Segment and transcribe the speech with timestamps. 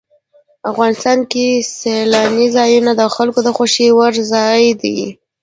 [0.71, 1.45] افغانستان کې
[1.77, 4.99] سیلانی ځایونه د خلکو د خوښې وړ ځای دی.